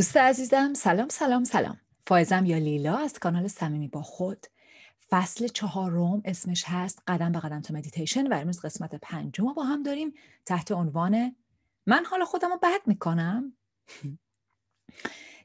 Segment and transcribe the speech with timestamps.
[0.00, 1.80] دوست عزیزم سلام سلام سلام.
[2.06, 4.46] فایزم یا لیلا از کانال صمیمی با خود.
[5.10, 9.82] فصل چهارم اسمش هست قدم به قدم تو مدیتیشن و امروز قسمت پنجم با هم
[9.82, 10.12] داریم
[10.46, 11.36] تحت عنوان
[11.86, 13.56] من حال خودم رو بد می‌کنم.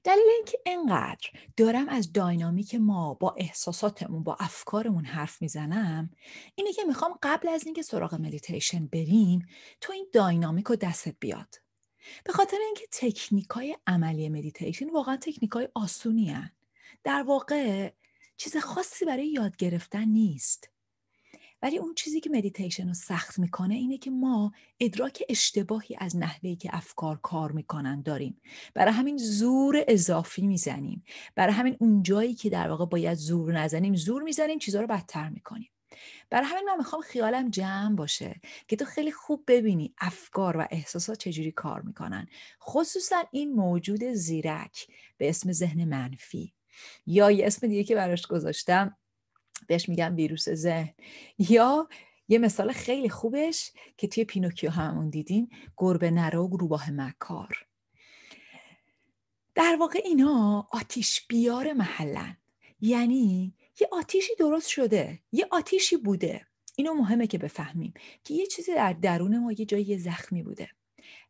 [0.03, 6.09] دلیل اینکه انقدر دارم از dynamic ما با احساساتمون با افکارمون حرف می‌زنم
[6.55, 9.45] اینه که می‌خوام قبل از اینکه سراغ مدیتیشن بریم
[9.81, 11.64] تو این dynamic رو دستت بیاد.
[12.23, 16.51] به خاطر اینکه تکنیک های عملی مدیتیشن واقعا تکنیک های آسونی هن.
[17.03, 17.91] در واقع
[18.37, 20.69] چیز خاصی برای یاد گرفتن نیست.
[21.61, 26.55] ولی اون چیزی که مدیتیشن رو سخت می‌کنه اینه که ما ادراک اشتباهی از نحوهی
[26.55, 28.41] که افکار کار می‌کنن داریم.
[28.73, 31.03] برای همین زور اضافی می‌زنیم.
[31.35, 35.29] برای همین اون جایی که در واقع باید زور نزنیم زور می‌زنیم چیزها رو بدتر
[35.29, 35.69] می‌کنیم.
[36.29, 41.17] برای همین من می‌خوام خیالم جمع باشه که تو خیلی خوب ببینی افکار و احساسات
[41.17, 42.27] چجوری کار می‌کنن.
[42.61, 46.53] خصوصا این موجود زیرک به اسم ذهن منفی.
[47.05, 48.97] یا یه اسم دیگه که براش گذاشتم
[49.67, 50.93] بهش میگم ویروس ذهن.
[51.39, 51.89] یا
[52.27, 57.65] یه مثال خیلی خوبش که توی پینوکیو همون دیدیم گربه نرو روباه مکار.
[59.55, 62.37] در واقع اینا آتیش بیار محلن.
[62.81, 66.47] یعنی یه آتیشی درست شده یه آتیشی بوده.
[66.75, 70.69] اینو مهمه که بفهمیم که یه چیزی در درون ما یه جایی زخمی بوده.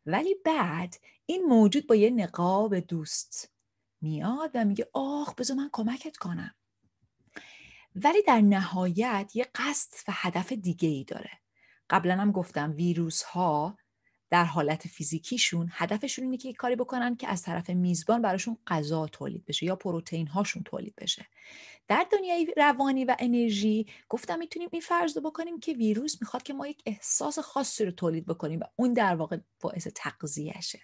[0.06, 3.52] ولی بعد این موجود با یه نقاب دوست
[4.00, 6.54] میاد و میگه آخ بذار من کمکت کنم.
[7.94, 11.30] ولی در نهایت یه قصد و هدف دیگه ای داره.
[11.90, 13.78] قبلا هم گفتم ویروس ها
[14.30, 19.44] در حالت فیزیکیشون هدفشون اینه که کاری بکنن که از طرف میزبان براشون غذا تولید
[19.44, 21.26] بشه یا پروتئین هاشون تولید بشه.
[21.88, 26.54] در دنیای روانی و انرژی گفتم می‌تونیم این فرض رو بکنیم که ویروس می‌خواد که
[26.54, 30.80] ما یک احساس خاصی رو تولید بکنیم و اون در واقع باعث تغذیهشه.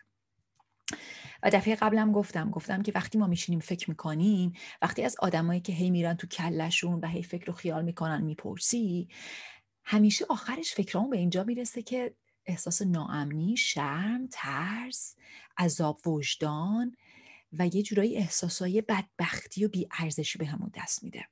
[1.42, 5.72] و دفعه قبلم گفتم گفتم که وقتی ما میشینیم فکر می‌کنیم وقتی از آدمایی که
[5.72, 9.08] هی میرن تو کلشون و هی فکر رو خیال می‌کنن می‌پرسی
[9.84, 12.14] همیشه آخرش فکرامون به اینجا می‌رسه که
[12.46, 15.16] احساس ناامنی، شرم، ترس،
[15.58, 16.96] عذاب وجدان
[17.52, 21.26] و یه جورایی احساسای بدبختی و بیارزشی به همون دست میده.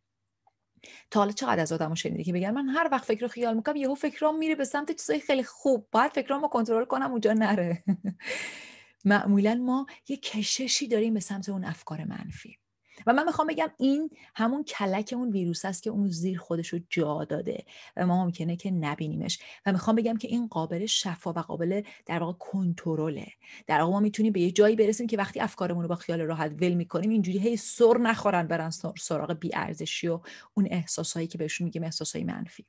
[1.10, 3.76] تا حالا چقدر از آدمو شنیده که بگن من هر وقت فکر رو خیال می‌کنم
[3.76, 7.84] یهو فکرام میره به سمت چیزای خیلی خوب باید فکرامو کنترل کنم اونجا نره.
[9.04, 12.59] معمولا ما یه کششی داریم به سمت اون افکار منفی.
[13.06, 16.78] و من می‌خوام بگم این همون کلک اون ویروس است که اون زیر خودش رو
[16.90, 17.64] جا داده
[17.96, 19.38] و ما ممکنه که نبینیمش.
[19.66, 23.26] و می‌خوام بگم که این قابل شفا و قابل در واقع کنترله.
[23.66, 26.52] در واقع ما می‌تونیم به یه جایی برسیم که وقتی افکارمون رو با خیال راحت
[26.52, 30.20] ول می‌کنیم اینجوری هی سر نخورن برن سراغ بیارزشی و
[30.54, 32.66] اون احساسایی که بهشون میگیم احساسای منفی.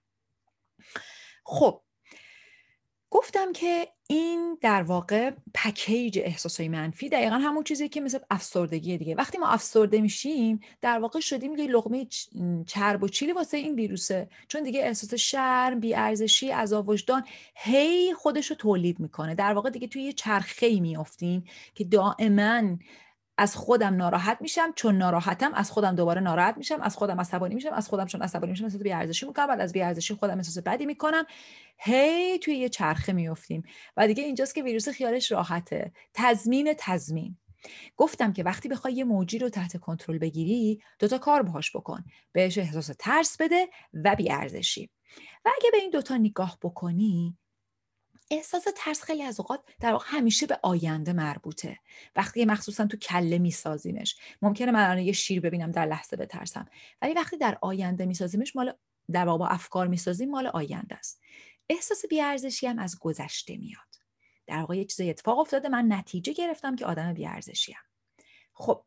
[1.43, 1.81] خب
[3.09, 9.15] گفتم که این در واقع پکیج احساسای منفی دقیقا همون چیزی که مثل افسردگی دیگه.
[9.15, 12.07] وقتی ما افسرده میشیم در واقع شدیم یه لغمه
[12.67, 14.29] چرب و چیلی واسه این ویروسه.
[14.47, 17.23] چون دیگه احساس شرم بیارزشی عذاب وجدان
[17.55, 19.35] هی خودش رو تولید می‌کنه.
[19.35, 21.43] در واقع دیگه توی یه چرخه ای میافتیم
[21.75, 22.77] که دائما
[23.41, 27.73] از خودم ناراحت میشم چون ناراحتم از خودم دوباره ناراحت میشم از خودم عصبانی میشم
[27.73, 31.25] از خودم چون عصبانی میشم احساس بی‌ارزشی می‌کنم بعد از بی‌ارزشی خودم احساس بدی می‌کنم.
[31.77, 33.63] هی توی یه چرخه میفتیم
[33.97, 35.91] و دیگه اینجاست که ویروس خیالش راحته.
[36.13, 37.37] تضمین تضمین.
[37.97, 42.03] گفتم که وقتی بخوای یه موجی رو تحت کنترل بگیری دوتا کار باهاش بکن.
[42.31, 44.89] بهش احساس ترس بده و بیارزشی.
[45.45, 47.37] و اگه به این دوتا نگاه بکنی
[48.31, 51.79] احساس ترس خیلی از اوقات در واقع همیشه به آینده مربوطه.
[52.15, 56.65] وقتی مخصوصا تو کله میسازیمش ممکنه من یه شیر ببینم در لحظه بترسم.
[57.01, 58.73] ولی وقتی در آینده میسازیمش مال
[59.11, 61.21] در واقع با افکار می‌سازیم مال آینده است.
[61.69, 63.81] احساس بیارزشی هم از گذشته میاد.
[64.47, 67.83] در واقع یه چیزی اتفاق افتاده من نتیجه گرفتم که آدم بیارزشی هم.
[68.53, 68.83] خب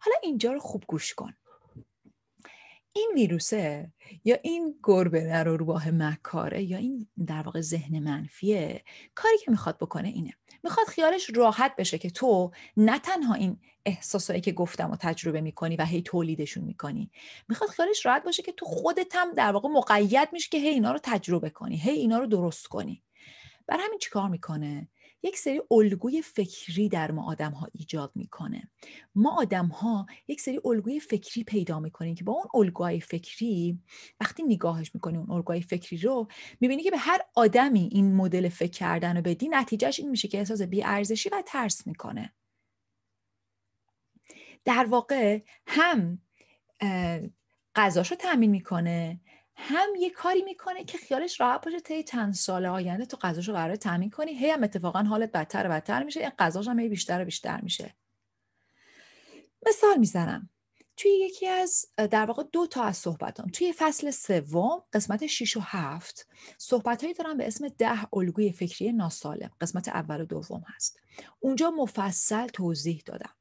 [0.00, 1.34] حالا اینجا رو خوب گوش کن.
[2.98, 3.92] این ویروسه
[4.24, 9.78] یا این گربه در روباه مکاره یا این در واقع ذهن منفیه کاری که می‌خواد
[9.78, 10.32] بکنه اینه.
[10.64, 15.76] می‌خواد خیالش راحت بشه که تو نه تنها این احساسایی که گفتم و تجربه می‌کنی
[15.76, 17.10] و هی تولیدشون می‌کنی
[17.48, 20.92] می‌خواد خیالش راحت باشه که تو خودت هم در واقع مقید میشه که هی اینا
[20.92, 23.02] رو تجربه کنی هی اینا رو درست کنی.
[23.66, 24.88] برای همین چیکار می‌کنه؟
[25.22, 28.70] یک سری الگوی فکری در ما آدم ها ایجاد می‌کنه.
[29.14, 33.78] ما آدم ها یک سری الگوی فکری پیدا می‌کنیم که با اون الگوهای فکری
[34.20, 36.28] وقتی نگاهش می‌کنی اون الگوهای فکری رو
[36.60, 40.38] می‌بینی که به هر آدمی این مدل فکر کردن رو بدی نتیجهش این میشه که
[40.38, 42.34] احساس ارزشی و ترس می‌کنه.
[44.64, 46.22] در واقع هم
[47.74, 49.20] غذاشو تامین می‌کنه
[49.60, 53.76] هم یه کاری می‌کنه که خیالش راحت باشه طی چند سال آینده تو غذاشو قرار
[53.76, 54.32] تامین کنی.
[54.38, 56.20] هی هم اتفاقا حالت بدتر و بدتر میشه.
[56.20, 57.94] این غذاش هم هی بیشتر و بیشتر میشه.
[59.66, 60.50] مثال می‌زنم.
[60.96, 63.46] توی یکی از در واقع دو تا از صحبتام.
[63.50, 66.26] توی فصل سوم قسمت 6 و 7
[66.58, 69.50] صحبتهایی دارم به اسم ده الگوی فکری ناسالم.
[69.60, 71.00] قسمت اول و دوم هست.
[71.40, 73.34] اونجا مفصل توضیح دادم.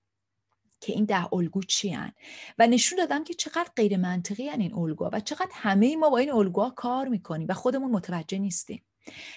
[0.79, 2.13] که این ده الگو چی هن؟
[2.57, 6.18] و نشون دادم که چقدر غیر منطقی هن این الگوها و چقدر همه ما با
[6.18, 8.83] این الگوها کار می‌کنیم و خودمون متوجه نیستیم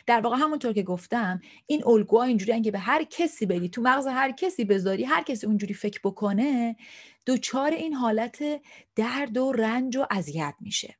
[0.06, 4.06] در واقع همونطور که گفتم این الگوها اینجوری که به هر کسی بدی تو مغز
[4.06, 6.76] هر کسی بذاری هر کسی اونجوری فکر بکنه
[7.26, 8.42] دوچار این حالت
[8.96, 10.99] درد و رنج و اذیت میشه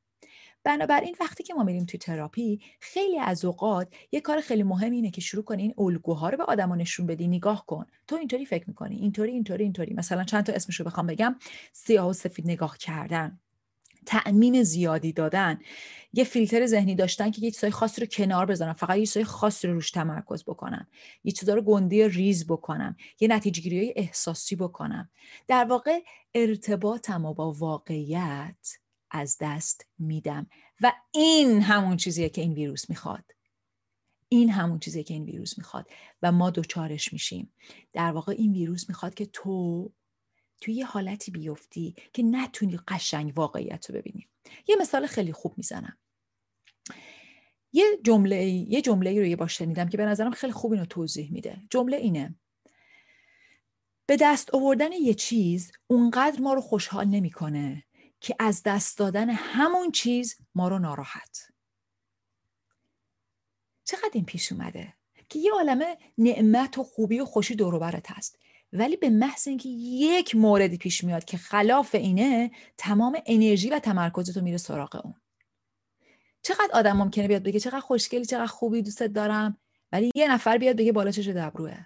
[0.63, 5.11] بنابراین وقتی که ما میریم توی تراپی خیلی از اوقات یه کار خیلی مهم اینه
[5.11, 7.85] که شروع کنی این الگوها رو به آدما نشون بدی نگاه کن.
[8.07, 9.93] تو اینطوری فکر می‌کنی اینطوری اینطوری اینطوری.
[9.93, 11.35] مثلا چند تا اسمش رو بخوام بگم.
[11.73, 13.39] سیاه و سفید نگاه کردن
[14.05, 15.59] تعمیم زیادی دادن.
[16.13, 19.67] یه فیلتر ذهنی داشتن که یه چیزای خاصی رو کنار بزنن فقط یه چیزای خاصی
[19.67, 20.87] رو روش تمرکز بکنن.
[21.23, 25.09] یه چیزا رو گنده ریز بکنم یه نتیجه گیری احساسی بکنم
[25.47, 25.99] در واقع
[26.33, 28.77] ارتباطم با واقعیت
[29.11, 30.47] از دست میدم.
[30.81, 33.25] و این همون چیزیه که این ویروس می‌خواد.
[34.29, 35.89] این همون چیزیه که این ویروس می‌خواد.
[36.21, 37.53] و ما دوچارش میشیم.
[37.93, 39.91] در واقع این ویروس می‌خواد که تو
[40.61, 44.27] توی یه حالتی بیفتی که نتونی قشنگ واقعیت رو ببینی.
[44.67, 45.97] یه مثال خیلی خوب می‌زنم.
[47.73, 51.31] یه جمله یه جمله رو یه باش شنیدم که به نظرم خیلی خوب اینو توضیح
[51.31, 51.61] میده.
[51.69, 52.35] جمله اینه.
[54.05, 57.83] به دست آوردن یه چیز اونقدر ما رو خوشحال نمی‌کنه
[58.21, 61.47] که از دست دادن همون چیز ما رو ناراحت.
[63.83, 64.93] چقدر این پیش اومده؟
[65.29, 68.39] که یه عالمه نعمت و خوبی و خوشی دور برت هست.
[68.73, 74.33] ولی به محض اینکه یک موردی پیش میاد که خلاف اینه تمام انرژی و تمرکز
[74.33, 75.15] تو میره سراغ اون.
[76.41, 79.57] چقدر آدم ممکنه بیاد بگه چقدر خوشگلی چقدر خوبی دوستت دارم
[79.91, 81.85] ولی یه نفر بیاد بگه بالا چش دبروه.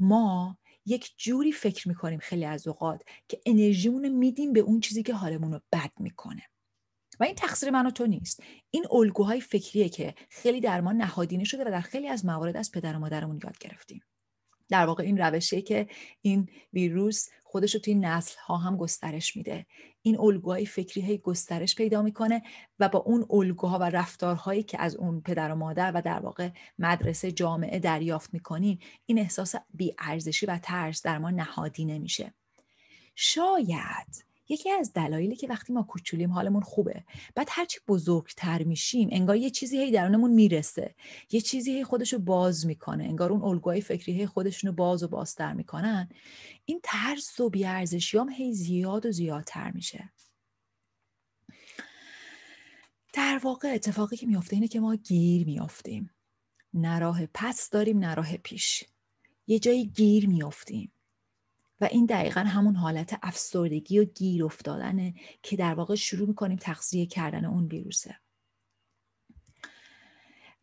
[0.00, 5.02] ما یک جوری فکر می‌کنیم خیلی از اوقات که انرژیمون رو میدیم به اون چیزی
[5.02, 6.42] که حالمون رو بد می‌کنه.
[7.20, 8.42] و این تقصیر من و تو نیست.
[8.70, 12.72] این الگوهای فکریه که خیلی در ما نهادینه شده و در خیلی از موارد از
[12.72, 14.00] پدر و مادرمون یاد گرفتیم.
[14.68, 15.88] در واقع این روشیه که
[16.22, 19.66] این ویروس خودش رو توی نسل ها هم گسترش میده.
[20.08, 22.42] این الگوهای فکری های گسترش پیدا می‌کنه
[22.78, 26.50] و با اون الگوها و رفتارهایی که از اون پدر و مادر و در واقع
[26.78, 32.34] مدرسه جامعه دریافت می‌کنیم این احساس بیارزشی و ترس در ما نهادی نمیشه
[33.14, 37.04] شاید یکی از دلایلی که وقتی ما کوچولیم حالمون خوبه.
[37.34, 40.94] بعد هرچی بزرگتر میشیم انگار یه چیزی هی درونمون می‌رسه.
[41.30, 43.04] یه چیزی هی خودشو باز می‌کنه.
[43.04, 46.08] انگار اون الگوهای فکری هی خودشونو باز و بازتر می‌کنن.
[46.64, 50.12] این ترس و بیارزشیام هی زیاد و زیادتر میشه.
[53.12, 56.10] در واقع اتفاقی که میافته اینه که ما گیر میافتیم.
[56.74, 58.84] نه پس داریم نه پیش.
[59.46, 60.92] یه جایی گیر میافتیم.
[61.80, 67.06] و این دقیقا همون حالت افسردگی و گیر افتادنه که در واقع شروع می‌کنیم تغذیه
[67.06, 68.16] کردن اون ویروسه.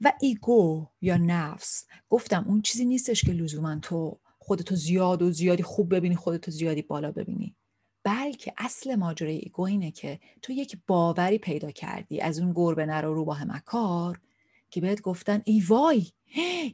[0.01, 5.63] و ایگو یا نفس گفتم اون چیزی نیستش که لزوما تو خودتو زیاد و زیادی
[5.63, 7.55] خوب ببینی خودتو زیادی بالا ببینی.
[8.03, 13.13] بلکه اصل ماجرای ایگو اینه که تو یک باوری پیدا کردی از اون گربه نرو
[13.13, 14.21] رو با مکار
[14.69, 16.11] که بهت گفتن ای وای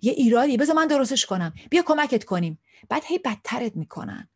[0.01, 1.53] یه ایرادی بذار من درستش کنم.
[1.69, 2.59] بیا کمکت کنیم.
[2.89, 4.29] بعد هی بدترت می‌کنن.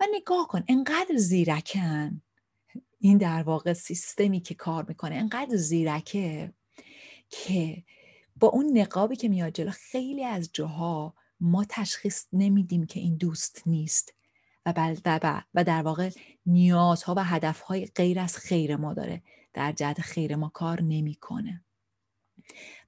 [0.00, 2.22] و نگاه کن انقدر زیرکن.
[3.00, 6.52] این در واقع سیستمی که کار می‌کنه انقدر زیرکه
[7.28, 7.84] که
[8.36, 13.62] با اون نقابی که میاد جلو خیلی از جاها ما تشخیص نمیدیم که این دوست
[13.66, 14.14] نیست.
[14.66, 14.96] و, بل
[15.54, 16.10] و در واقع
[16.46, 19.22] نیازها و هدفهای غیر از خیر ما داره.
[19.52, 21.64] در جهت خیر ما کار نمی‌کنه.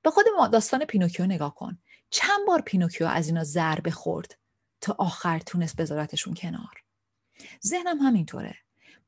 [0.02, 1.78] به خود داستان پینوکیو نگاه کن.
[2.10, 4.38] چند بار پینوکیو از اینا ضربه خورد
[4.80, 6.82] تا آخر تونست بذارتشون کنار.
[7.66, 8.56] ذهنم همینطوره.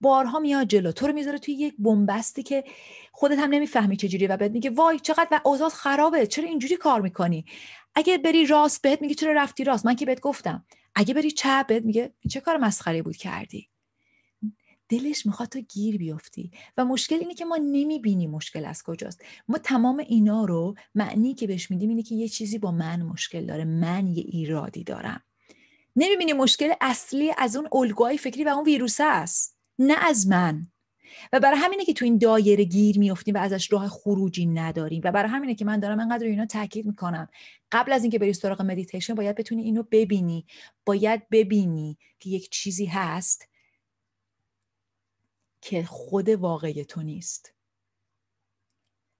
[0.01, 0.93] بارها میاد جلو.
[0.93, 2.65] تو رو می‌ذاره توی یک بنبستی که
[3.13, 6.27] خودت هم نمی‌فهمی چجوری و بهت میگه وای چقدر و اوضاع خرابه.
[6.27, 7.45] چرا اینجوری کار می‌کنی؟
[7.95, 9.87] اگه بری راست بهت میگه چرا رفتی راست.
[9.87, 10.65] من که بهت گفتم.
[10.95, 13.69] اگه بری چپ بهت میگه چه کار مسخره بود کردی؟
[14.93, 19.25] دلش می‌خواد تو گیر بیفتی و مشکل اینه که ما نمی‌بینیم مشکل از کجاست.
[19.49, 23.47] ما تمام اینا رو معنی که بهش میدیم اینه که یه چیزی با من مشکل
[23.47, 23.65] داره.
[23.65, 25.23] من یه ایرادی دارم.
[25.97, 29.59] نمی‌بینی مشکل اصلی از اون الگوهای فکری و اون ویروس است.
[29.79, 30.67] نه از من.
[31.33, 35.01] و برای همینه که تو این دایره گیر میافتیم و ازش راه خروجی نداریم.
[35.05, 37.29] و برای همینه که من دارم انقدر اینا تاکید می‌کنم.
[37.73, 40.47] قبل از اینکه بری سراغ مدیتیشن باید بتونی اینو ببینی.
[40.87, 43.52] باید ببینی که یک چیزی هست
[45.62, 47.54] که خود واقعی تو نیست.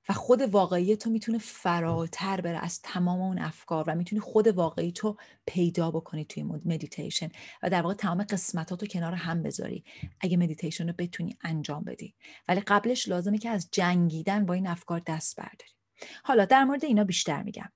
[0.09, 4.93] و خود واقعی تو می‌تونه فراتر بره از تمام اون افکار و می‌تونی خود واقعی
[4.93, 7.29] تو پیدا بکنی توی مدیتیشن
[7.63, 9.85] و در واقع تمام قسمتات رو کنار هم بذاری.
[10.21, 12.15] اگه مدیتیشن رو بتونی انجام بدی.
[12.49, 15.73] ولی قبلش لازمه که از جنگیدن با این افکار دست برداری.
[16.25, 17.73] حالا در مورد اینا بیشتر میگم.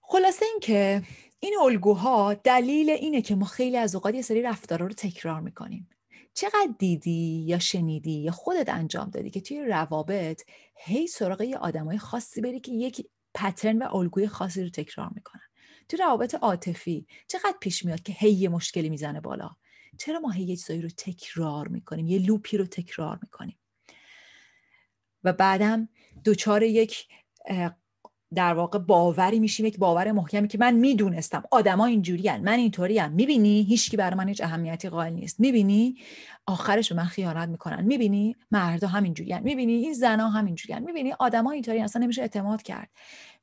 [0.00, 1.02] خلاصه این که
[1.40, 5.88] این الگوها دلیل اینه که ما خیلی از اوقات یه سری رفتارا رو تکرار می‌کنیم.
[6.34, 10.42] چقدر دیدی یا شنیدی یا خودت انجام دادی که توی روابط
[10.76, 15.42] هی سراغ یه آدمای خاصی بری که یک پترن و الگوی خاصی رو تکرار می‌کنن؟
[15.88, 19.50] تو روابط عاطفی چقدر پیش میاد که هی یه مشکلی می‌زنه بالا؟
[19.98, 23.58] چرا ما هی یه رو تکرار می‌کنیم؟ یه لوپی رو تکرار می‌کنیم؟
[25.24, 25.88] و بعدم
[26.24, 27.06] دوچار یک
[28.34, 31.42] در واقع باوری میشیم یک باور محکمی که من می‌دونستم.
[31.50, 35.40] آدما اینجوریان من اینطوریم می‌بینی؟ هیچکی برای من هیچ اهمیتی قائل نیست.
[35.40, 35.96] می‌بینی؟
[36.46, 37.84] آخرش به من خیانت می‌کنن.
[37.84, 42.90] می‌بینی؟ مردا همینجوریان می‌بینی؟ این زنا همینجوریان می‌بینی؟ آدما اینطوری اصلا نمیشه اعتماد کرد.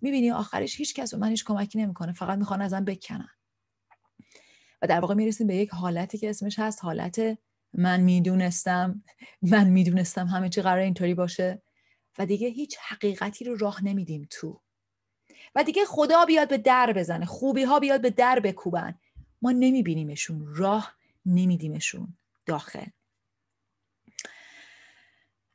[0.02, 2.14] می‌بینی؟ آخرش هیچ کس به من هیچ کمکی نمی‌کنه.
[2.14, 3.30] فقط می‌خوان ازم بکنن.
[4.82, 7.38] و در واقع می‌رسیم به یک حالتی که اسمش هست حالت
[7.74, 9.04] من می‌دونستم.
[9.42, 11.62] من می‌دونستم همه چی قرار اینطوری باشه.
[12.18, 14.61] و دیگه هیچ حقیقتی رو راه نمیدیم تو.
[15.56, 17.26] و دیگه خدا بیاد به در بزنه.
[17.26, 19.00] خوبی ها بیاد به در بکوبن.
[19.42, 20.56] ما نمیبینیمشون.
[20.56, 22.18] راه نمیدیمشون.
[22.46, 22.86] داخل.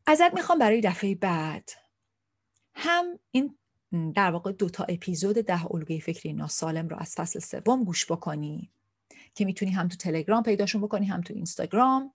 [0.07, 1.71] ازت می‌خوام برای دفعه بعد
[2.75, 3.59] هم این
[4.15, 8.71] در واقع دوتا اپیزود ده الگوی فکری ناسالم رو از فصل سوم گوش بکنی
[9.35, 12.15] که می‌تونی هم تو تلگرام پیداشون بکنی هم تو اینستاگرام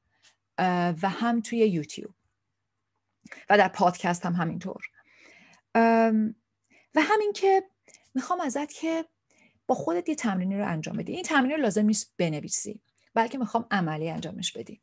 [0.57, 2.13] و هم توی یوتیوب.
[3.49, 4.81] و در پادکست هم همینطور.
[6.95, 7.63] و همین که
[8.13, 9.05] می‌خوام ازت که
[9.67, 11.13] با خودت یه تمرینی رو انجام بدی.
[11.13, 12.81] این تمرین رو لازم نیست بنویسی
[13.13, 14.81] بلکه می‌خوام عملی انجامش بدی.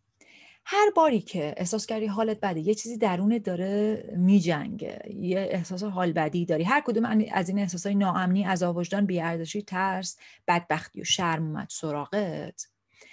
[0.65, 6.13] هر باری که احساس کردی حالت بده یه چیزی درونت داره میجنگه یه احساس حال
[6.13, 6.65] بدی داری.
[6.65, 10.17] هر کدوم از این احساسای ناامنی از وجدان بیارزشی ترس
[10.49, 12.69] بدبختی و شرم اومد سراغت.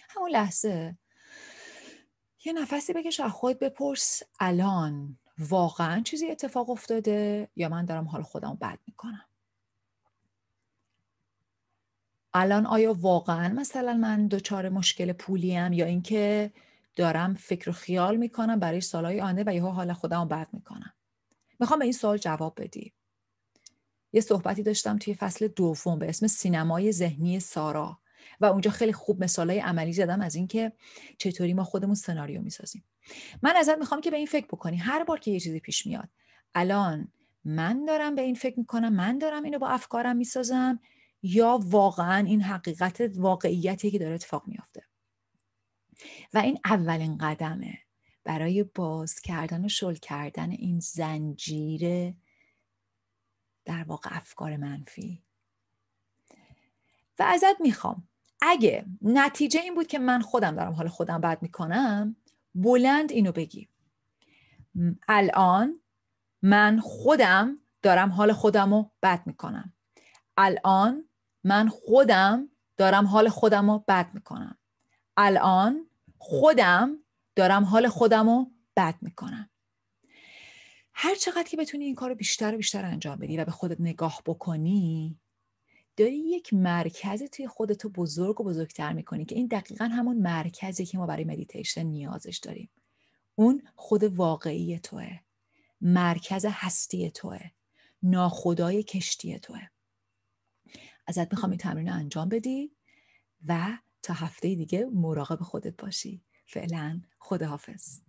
[0.10, 0.98] همون لحظه
[2.46, 8.22] یه نفسی بکش از خود بپرس الان واقعا چیزی اتفاق افتاده یا من دارم حال
[8.22, 9.26] خودم بد می‌کنم؟
[12.34, 16.54] الان آیا واقعا مثلا من دچار مشکل پولیم یا اینکه
[16.96, 20.94] دارم فکر و خیال می‌کنم برای سالهای آینده و یهو حال خودم بد می‌کنم؟
[21.60, 22.94] می‌خوام به این سوال جواب بدی.
[24.14, 28.00] یه صحبتی داشتم توی فصل دوم به اسم سینمای ذهنی سارا.
[28.40, 30.72] و اونجا خیلی خوب مثالای عملی زدم از اینکه
[31.18, 32.84] چطوری ما خودمون سناریو می‌سازیم.
[33.42, 34.78] من ازت می‌خوام که به این فکر بکنی.
[34.78, 36.10] هر بار که یه چیزی پیش میاد
[36.56, 37.08] الان
[37.46, 40.80] من دارم به این فکر می‌کنم من دارم اینو با افکارم می‌سازم
[41.24, 44.84] یا واقعا این حقیقت واقعیتی که داره اتفاق میافته؟
[46.34, 47.80] و این اولین قدمه
[48.24, 52.14] برای باز کردن و شل کردن این زنجیر
[53.66, 55.24] در واقع افکار منفی.
[57.20, 58.08] و ازت می‌خوام
[58.48, 62.16] اگه نتیجه این بود که من خودم دارم حال خودم بد می‌کنم
[62.56, 63.70] بلند اینو بگی.
[65.08, 65.80] الان
[66.42, 69.74] من خودم دارم حال خودم رو بد می‌کنم.
[70.38, 71.06] الان
[71.44, 74.58] من خودم دارم حال خودم رو بد می‌کنم.
[75.18, 75.88] الان
[76.18, 76.98] خودم
[77.36, 79.50] دارم حال خودم رو بد می‌کنم.
[80.94, 83.82] هر چقدر که بتونی این کار رو بیشتر و بیشتر انجام بدی و به خودت
[83.82, 85.20] نگاه بکنی
[85.98, 90.98] داری یک مرکزی توی خودتو بزرگ و بزرگتر می‌کنی که این دقیقا همون مرکزی که
[90.98, 92.70] ما برای مدیتیشن نیازش داریم.
[93.36, 95.20] اون خود واقعی توه.
[95.82, 97.40] مرکز هستی توه.
[98.04, 99.62] ناخدای کشتی توه.
[101.08, 102.72] ازت می‌خوام این تمرین انجام بدی
[103.48, 106.22] و تا هفته دیگه مراقب خودت باشی.
[106.46, 108.00] فعلا خداحافظ.